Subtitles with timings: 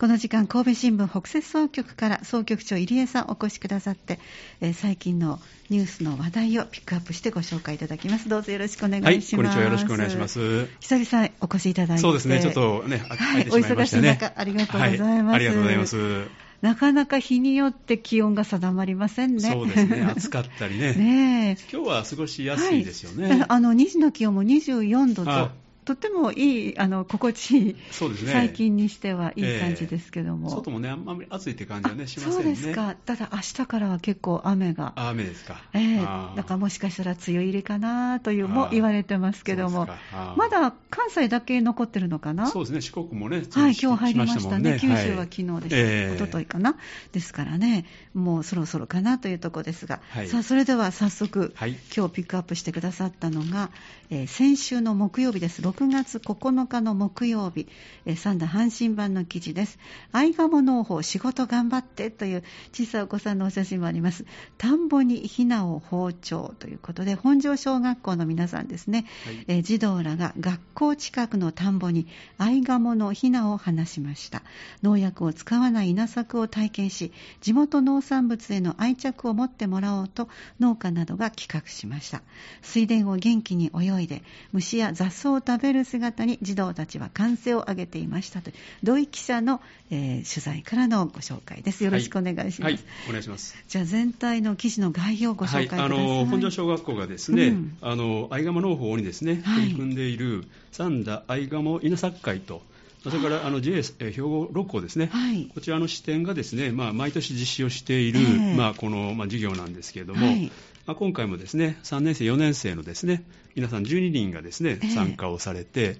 [0.00, 4.18] この時間、神戸新聞北摂総局から総局長入江さんお越しくださって、
[4.62, 5.38] えー最近の
[5.68, 8.26] ニュースの話題をピックアップしてご紹介いただきます。
[8.30, 9.36] どうぞよろしくお願いします。
[9.36, 9.64] はい、こんにちは。
[9.64, 10.26] よろしくお願いしま。
[10.26, 10.68] す。
[10.80, 12.00] 久々お越しいただいて。
[12.00, 13.50] そうですね、ちょっとね、あはいね。
[13.52, 16.28] お忙しい中ありがとうございますはありがとうございます。
[16.62, 19.50] なかなか日によって気温が定まりませんね。
[19.50, 20.94] そうですね、暑かったりね。
[20.96, 21.62] ねえ。
[21.70, 23.28] 今日は過ごしやすいですよね。
[23.28, 28.32] はい、あの2時の気温も24度と、はいとってもいい、あの心地いい、そうですね。
[28.32, 30.48] 最近にしてはいい感じですけども。
[30.50, 32.34] 外もね、あんまり暑いって感じはね、あしませんね。
[32.36, 34.92] そうですか、ただ明日からは結構雨が。
[34.94, 35.60] あ雨ですか。
[35.72, 36.36] えー。
[36.36, 39.88] だからもしかしたら梅雨入りかなというも言われてますけども。
[40.36, 42.46] まだ関西だけ残ってるのかな？
[42.46, 46.14] そうですね、四国もね、はい、今日入りましたね、九州ははい昨日でした、ええ。
[46.14, 46.76] 一昨日かな、
[47.10, 50.28] ですからね、もうそろそろかなというところですが、はい。
[50.28, 51.76] さあそれでは早速、はい。
[51.96, 53.70] 今日ピックアップしてくださったのが、
[54.10, 57.66] えー先週の木曜日です、6月9日の木曜日、
[58.06, 59.78] えー三田阪神版の記事です、
[60.12, 64.24] 愛鴨農法、仕事頑張ってという小さいお子さんのお写真もあります、
[64.58, 69.44] 田んぼにひなを包丁ということで、本庄小学校の皆さんですね、はい。
[69.48, 72.06] えー児童らが学校近くの田んぼに
[72.38, 74.42] 愛鴨のひなを放しました。
[74.82, 82.22] 農薬を使わない稲作を体験し地元農産物への愛着を持ってもらおうと農家などが企画しました。
[82.62, 91.84] 水田を元気に泳いで虫や雑草を食べる姿に児童たちは歓声を上げていましたという土井記者の、えー取材からのご紹介です。
[91.84, 93.56] よろしくお願いします、はい、お願いします。
[93.68, 97.76] じゃあ全体の記事の概要をご紹介ください、はい、あの本庄小学校がですね、うん。
[97.80, 99.60] あの愛鴨農法にですね、はい。
[99.62, 102.62] 取り組んでいる三田愛鴨稲作会と、
[103.02, 105.50] それからあの JA え兵庫六校ですね、はい。
[105.54, 108.22] こちらの支店がですね、まあ、毎年実施をしている、え
[108.52, 108.56] え。
[108.56, 110.50] まあ、この、まあ、事業なんですけれども、はい
[110.90, 113.22] まあ、今回もですね3年生、4年生のですね
[113.54, 114.88] 皆さん12人がですねええ。
[114.88, 115.98] 参加をされて、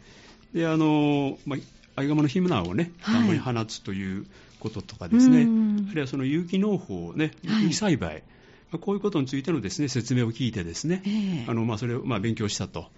[0.52, 1.56] であのま
[1.94, 3.14] あ、のヒムナをね、はい。
[3.18, 4.26] 田んぼに放つという
[4.58, 5.86] こととかですね、うん。
[5.88, 7.62] あるいはその有機農法ね、はい。
[7.62, 8.24] 有機栽培、
[8.72, 11.10] まあこういうことについてのですね説明を聞いてですね、え
[11.42, 11.44] え。
[11.48, 12.88] あのまあ、それをまあ勉強したと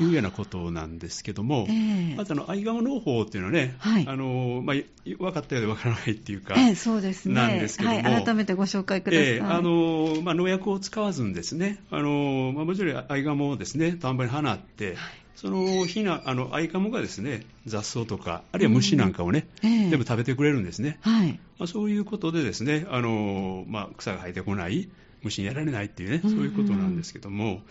[0.00, 7.34] いうようなことなんですけども、ええまずあの愛鴨農法っていうのはね、はいあのまあ、分かったようで分からないっていうか、ええ、そうですね。
[7.34, 9.26] なんですけどもはい、改めてご紹介ください。
[9.26, 14.96] ええあのまあ、農薬を使わずにですね、あのまあ、もちろん愛鴨をですね田んぼに放って、
[15.34, 20.98] そのひなあの愛鴨がですね雑草とか、あるいは虫なんかをね、うんええ全部食べてくれるんですね。
[21.02, 21.38] はい。
[21.58, 24.88] まあ、そういうことでですね、あのまあ、草が生えてこない、
[25.22, 27.62] 虫にやられないっていうね、うんそういうことなんですけども、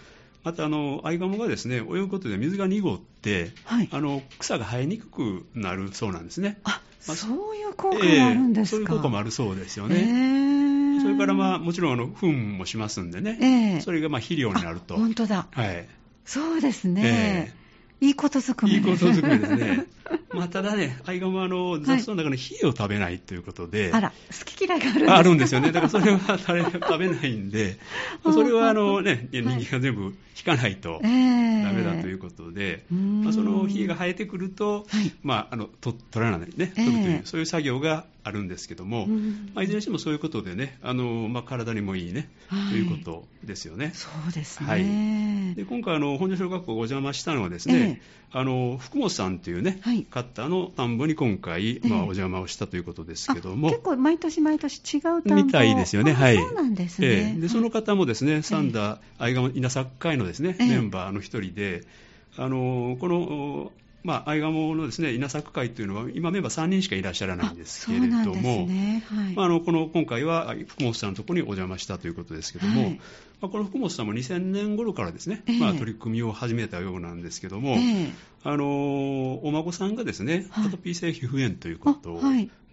[0.48, 6.58] またあのアイガモがですね泳ぐことで水が濁って、はいあの草が生えにくくなるそうなんですね。
[6.64, 8.78] あ、まあそういう効果があるんですか。
[8.78, 11.00] そういう効果もあるそうですよえね。
[11.00, 13.46] えそれから、まあ、もちろんあの糞もしますんでね、え
[13.80, 14.96] えそれがまあ肥料になると。
[14.96, 15.48] あ本当だ。
[15.52, 15.86] はい
[16.24, 17.52] そうですね。
[17.52, 17.54] え
[18.00, 19.06] いいことずくめいいです。
[19.06, 19.86] ことづくめですね。
[20.32, 25.72] まあ、ただね、アイガモはあの雑草の中の火を食べないということで、あら、好き嫌いがあるんですあるんですよね。
[25.72, 27.78] だからそれは食べないんで、
[28.24, 30.04] うんそれはあのね、人間が全部
[30.38, 31.64] 引かないとええ。
[31.64, 33.24] ダメだということで、うーん。
[33.24, 35.12] まあ、その火が生えてくると、はい。
[35.24, 36.86] まあ、あのと取らないね、ええ。
[36.86, 39.52] 取るという、そういう作業があるんですけども、うん。
[39.56, 42.72] まあ、いずれにしてもそういうことでね、あのまあ、体にもいいね、はい。
[42.72, 43.92] ということですよね。
[43.94, 44.68] そうですね。
[44.68, 45.56] はい。
[45.56, 48.02] で今回あの、本庄小学校お邪魔したのはですね、
[48.32, 50.04] あの福本さんというね、はい。
[50.04, 53.70] 方の田んぼに今回、まあ、ええお邪魔をしたということですあけども。
[53.70, 55.36] 結構毎年毎年違う田んぼ。
[55.36, 56.38] みたいですよね、あはい。
[56.38, 57.08] そうなんですね。
[57.08, 57.40] ええ。
[57.40, 60.68] でそのはい方もですね、三田愛鴨稲作会のですね、ええ。
[60.68, 61.84] メンバーの一人で、
[62.38, 63.72] あのこの、お
[64.08, 69.04] まあ、愛鴨のですね稲作会というのは、今メンバー3人しかいらっしゃらないんですけれども、ね。
[69.06, 69.34] はい。
[69.34, 73.02] まあ、あのこの今回は福本さんのところにお邪魔したということですけども、はい。
[73.42, 75.60] まあ、この福本さんも2000年頃からですね、ええ。
[75.60, 78.10] まあ、取り組みを始めたようなんですけども、ええ。
[78.46, 78.66] あの
[79.44, 80.68] お孫さんがですね、はい。
[80.68, 82.22] アトピー性皮膚炎ということ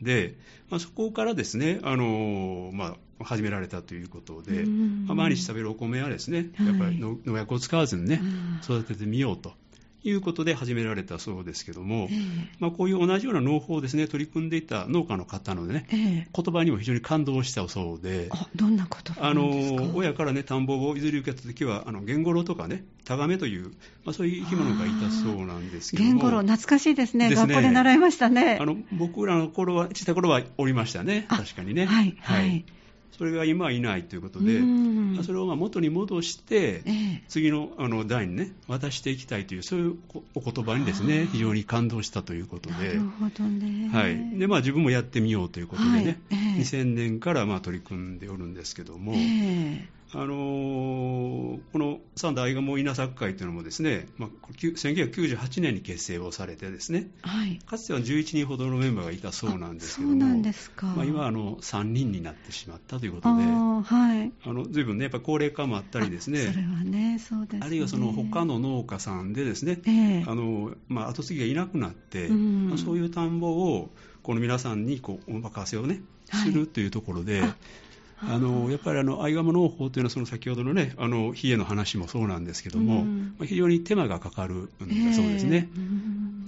[0.01, 0.37] で、
[0.71, 5.06] まあ、そこからですね、あのまあ、始められたということで、うん。
[5.06, 6.66] まあ毎日食べるお米はですね、はい。
[6.69, 8.61] やっぱり農農薬を使わずにね、うん。
[8.62, 9.53] 育ててみようと
[10.04, 12.15] いうことで始められたそうですけども、え
[12.60, 15.98] まあ、こういう同じような農法をですね取り組んでいた農家の方のね、ええ。
[16.27, 19.83] え言葉にも非常に感動したそうで、あ、どんなことあなんですか？
[19.83, 23.71] の親からね、田んぼを譲り受けたときは、あのゲンゴロウとかね、タガメという、
[24.04, 27.30] まあ、そういう生き物がいたそうなんですけども、ゲンゴロウ懐かしいですね。
[27.30, 27.54] ですね。
[27.54, 28.59] 学校で習いましたね。
[28.60, 31.86] あの僕らの頃は、小さい頃はおりましたね、あ確かにね。
[31.86, 32.65] はい、はい。
[33.16, 34.61] それが今はいないということで、
[35.22, 39.97] それをまあ元に戻して、ええ次のあの代にね、渡していきたいという、そういう
[40.34, 43.01] お言葉にですね、非常に感動したということでなる。
[43.01, 43.89] ほどね。
[43.93, 57.59] はいでまあ、自分もやってみようということでね、はいええ2000年からまあ取り組んでおるんですけども、ええあのーこの三田アイガモ稲作会というのもですね、まあ、1998年に結成をされてですね、はい。
[57.67, 60.87] かつては11人ほどのメンバーがいたそうなんですけども、そうなんですか。
[60.87, 64.33] まあ、今はあの3人になってしまったということあで、あーはい。
[64.47, 67.60] の随分ね、やっぱ高齢化もあったりですね、あそれはね、そうです、ね。
[67.62, 69.91] あるいはその他の農家さんでですね、え
[70.21, 70.24] え。
[70.27, 72.68] あのまあ、後継ぎがいなくなって、うん。
[72.68, 73.91] まあそういう田んぼを
[74.22, 76.53] この皆さんにこうお任せをね、はい。
[76.53, 77.56] するというところで、あ
[78.28, 83.34] あのやっぱりあの相釜農法というのはその先ほどのねあの火への話もそうなんですけども、うん。
[83.38, 84.68] まあ非常に手間がかかるん
[85.06, 85.56] だそうですね。
[85.56, 85.78] ええ。
[85.78, 85.80] う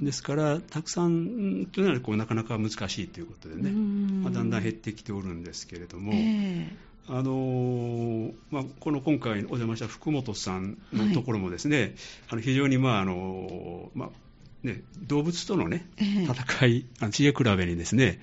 [0.02, 0.05] ん。
[0.05, 4.23] ですから、たくさんというのはこうなかなか難しいということでね、うん。
[4.23, 6.69] まあ、だんだん減ってきておるんですけれども、え
[7.08, 11.94] あのーまあ、この今回お邪魔した福本さんのところもですね、
[12.28, 14.08] あの非常に、まああのまあ
[14.67, 16.25] ね、動物との、ね、ええ。
[16.25, 18.19] 戦い、知恵比べにですね、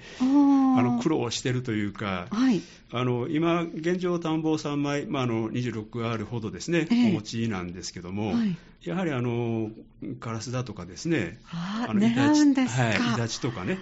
[0.75, 2.62] ああの苦労労してるというか、はい。
[2.92, 7.10] あの今、現状、田んぼ3枚、まあ、あの26あるほどですね、ええ。
[7.10, 8.56] お持ちなんですけども、はい。
[8.84, 9.72] やはりあの
[10.20, 12.84] カラスだとかですね、ああの狙うんですか。
[12.84, 13.80] はい、イタチとかね、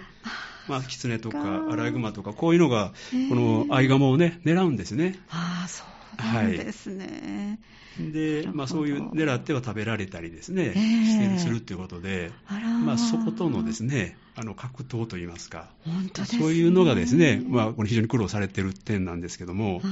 [0.68, 3.28] まあ、キツネとかアライグマとか、こういうのが、ええ。
[3.28, 5.18] このアイガモをね、狙うんですね。
[5.28, 7.58] ああ、そうなんですね。
[7.98, 11.06] で、まあ、そういう狙っては食べられたりですね、ええ。
[11.06, 16.28] してるするということで、あらまあ、そことのですね、あの格闘といいますか、本当ね。
[16.28, 19.82] そういうのがですね、まあ、これ非常に苦労されてる点なんですけども、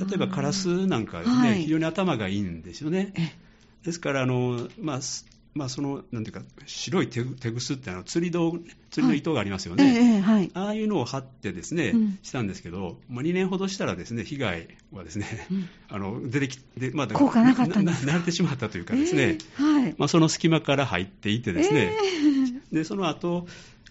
[0.00, 1.62] 例えばカラスなんかはですね、はい。
[1.62, 3.12] 非常に頭がいいんですよね。
[3.16, 3.32] え
[3.84, 8.58] ですから、あのまあすまあ、そのなんていうか、白い手手ぐすってあの釣り道、
[8.90, 10.14] 釣りの糸がありますよええね。
[10.14, 10.50] ええはい。
[10.52, 12.18] ああいうのを貼ってですね、うん。
[12.22, 15.68] したんですけど、まあ、2年ほどしたらですね、被害はですね、うん。
[15.88, 19.94] あの出てきて、まあ、効果なかったんです慣れてしまったというかですね、ええはい。
[19.96, 21.92] まあ、その隙間から入っていてですね、
[22.72, 22.76] え。
[22.76, 23.46] でその後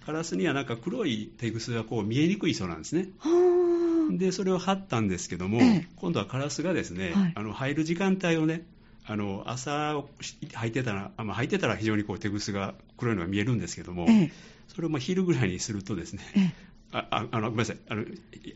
[0.05, 3.09] カラスにはなんか黒い手ぐすがこう見えにくいそうなんですね。
[4.11, 5.87] でそれを貼ったんですけども、ええ。
[5.95, 7.33] 今度はカラスがですね、はい。
[7.35, 8.65] あの入る時間帯をね、
[9.05, 14.31] あの朝を履いてたら、あまあ、履いてたら非常にこう手ぐすが黒いのが見えるんですけども、ええ。
[14.67, 16.53] それをまあ昼ぐらいにするとですね、ええ。
[16.91, 18.05] あああのごめんなさい、あの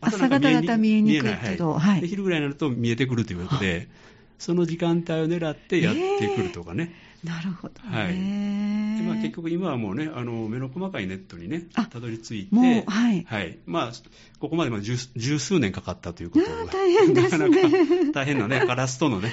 [0.00, 2.00] 朝方見えにくいけどははい。
[2.02, 3.88] で昼ぐらいになると見えてくるということで、
[4.38, 6.94] その時間帯を狙ってやってくるとかね、
[7.24, 7.98] なるほどね。
[7.98, 8.14] はい。
[8.14, 13.12] でまあ、結局今はもうね、あの目の細かいネットにね、あたどり着いて、もうは
[13.42, 13.58] い。
[13.66, 13.92] まあ、
[14.38, 17.48] ここまでまあ十十数年かかったということいやー大変ですね。
[17.50, 19.32] なかなか大変なね、カラスとのね、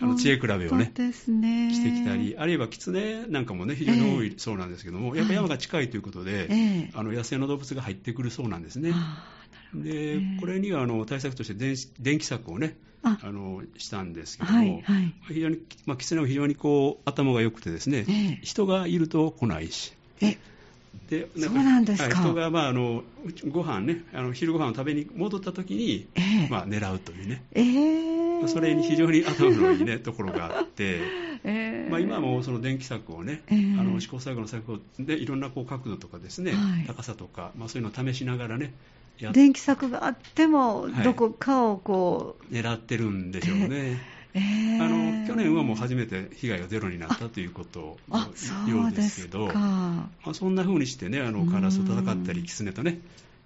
[0.00, 1.74] あの知恵比べをねね。
[1.74, 6.90] してきたり、あるいはキツネなんかもね、非常に多いそうなんですけども、やっぱ山が近いということで、ええ。
[6.94, 8.92] あの野生の動物が入ってくるそうなんですね。
[9.72, 10.38] でね。
[10.40, 13.18] これにはあの対策として電気柵をねあ。
[13.22, 15.14] あのしたんですけども、はいはい。
[15.28, 18.40] 非常に、まあ、キツネも非常にこう頭が良くてですね、ええ。
[18.42, 19.92] 人がいると来ないし。
[20.20, 20.38] え、
[21.08, 22.04] でそうなんですか。
[22.04, 23.02] はい人が、まあ、あの
[23.50, 26.48] ご飯ねあの昼ご飯を食べに戻った時に、ええ。
[26.48, 28.40] まあ、狙うというね、ええ。
[28.40, 31.00] まあそれに非常に頭のいい、ね、ところがあって、
[31.44, 31.88] ええ。
[31.90, 33.78] まあ、今もその電気柵をね、ええ。
[33.78, 36.84] あの試行錯誤の策をでいろんなこう角度とかですね、はい。
[36.86, 38.72] 高さとか、まあ、そういうのを試しながらね
[39.32, 44.00] 電気柵があっても、はいどこかをこう、狙ってるんでしょうね。
[44.32, 48.30] ええあの去年はもう初めて被害がゼロになったということあ、
[48.68, 49.58] のよそうですけど、すか。
[49.58, 53.00] まあ、そんな風にしてね、あのカラスと戦ったり、うんキツネとね、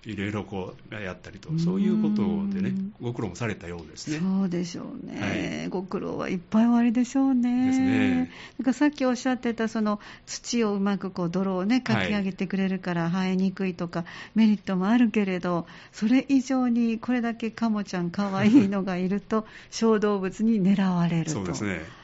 [0.06, 2.22] いろいろこうやったりと、そういうこと
[2.54, 4.18] でねうん、ご苦労もされたようですね。
[4.18, 7.66] そうでしょうね、はいご苦労はいっぱいおありでしょうね。
[7.66, 14.04] ですねだからさっきおっしゃってたその土をうまくこう泥をねかき上げてくれるから生えにくいとか
[14.34, 21.30] メリットもあるけれどそれ以上にこれだけカモちゃん可愛いのがいると小動物に狙われると。
[21.30, 22.03] そうですね。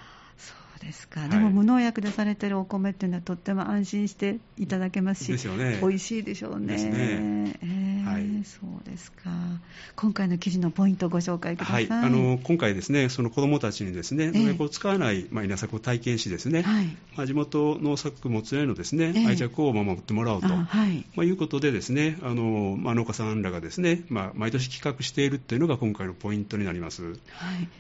[0.81, 1.31] ですか、はい。
[1.31, 5.79] でも無農薬でされてるお米っていうのはとっても安心していただけますしですよね。
[5.81, 6.67] 美味しいでしょうね。
[6.67, 7.59] ですね。
[7.63, 9.31] えーはいそうですか。
[9.97, 11.73] 今回の記事のポイントをご紹介くださ。
[11.73, 20.49] はいい、あの今回ですね、その子どもたちにですね、ええ農薬を使わない、まあ、稲作を体験しですね、はいまあ、地元農作物へのですね、ええ愛着を守ってもらおうと。
[20.49, 21.05] あはい。
[21.15, 27.05] まあ、いうことでですね、あのまあ、農家さんらがですね、まあ、毎年企画しているというのが今回のポイントになります。
[27.05, 27.17] はい。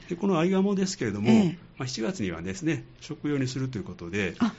[0.08, 4.52] でこのアイガモですけれども、ええまあ、7月にはですね、食用にするということで、あ、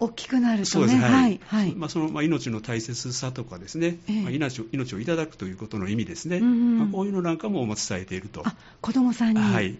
[0.00, 0.64] 大きくなるとね。
[0.64, 1.40] そうですね、はい。
[1.46, 1.74] はい。
[1.76, 8.42] まあ、そのまあ命の大切さとかですね、ええまあ、命を命をいただくということの意味ですね、うんうんまあ、こういうのなんかもまあ伝えていると。
[8.44, 9.40] あ、子供さんに。
[9.40, 9.76] はい。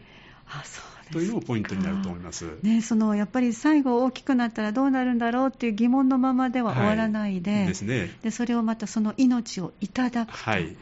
[0.46, 0.90] あ、そう。
[1.12, 2.46] というのもポイントになると思います。
[2.62, 8.10] ね、そのやっぱり最後大きくなったらどうなるんだろうっていう疑問のままでは終わらないで、はいですね。
[8.22, 10.76] でそれをまたその命をいただくと、はい。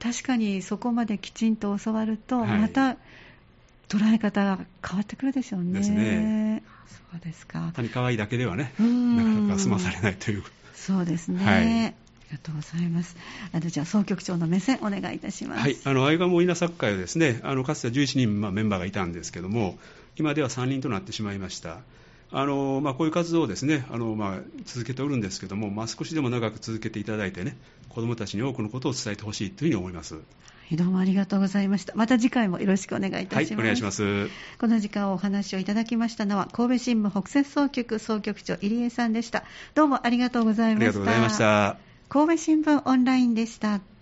[0.00, 2.96] 確かにそこまできちんと教わると、はいまた
[3.88, 5.72] 捉え方が変わってくるでしょうね。
[5.72, 6.62] ですね
[7.12, 7.72] そうですか。
[7.74, 10.44] 単に可愛いだけではね、うんなかなか済まされないという。
[10.74, 11.44] そうですね。
[11.44, 11.60] は
[11.90, 13.16] いがとうございます。
[13.52, 15.60] あのじゃあ総局長の目線お願いいたします。
[15.60, 19.78] はい、あのアイガモ稲作会はですね、あのかつては11人、まあ、メンバーがいたんですけども、
[20.16, 21.78] 今では3人となってしまいました。
[22.30, 27.56] あのまあ、こういう活動をですねあの、まあ、続けておるんですけども、まあ、少しでも長く続けていただいてね、
[27.88, 30.18] 子どもたちに多くのことを伝えてほしいというふうに思います。
[30.72, 31.94] どうもありがとうございました。
[31.94, 33.54] また次回もよろしくお願いいたします。
[33.54, 34.28] はい、お願いします。
[34.58, 39.44] この時間お話をいただきましたのは、神戸新聞北摂総局総局長入江さんでした。
[39.74, 40.88] どうもありがとうございました。
[40.88, 41.76] ありがとうございました。
[42.08, 43.93] 神戸新聞オンラインでした。